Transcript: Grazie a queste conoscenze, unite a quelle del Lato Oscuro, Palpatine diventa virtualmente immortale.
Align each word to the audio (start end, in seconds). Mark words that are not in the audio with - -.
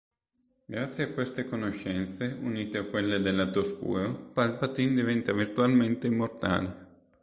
Grazie 0.65 1.03
a 1.03 1.09
queste 1.13 1.45
conoscenze, 1.45 2.35
unite 2.41 2.79
a 2.79 2.85
quelle 2.85 3.19
del 3.19 3.35
Lato 3.35 3.59
Oscuro, 3.59 4.31
Palpatine 4.33 4.95
diventa 4.95 5.31
virtualmente 5.31 6.07
immortale. 6.07 6.85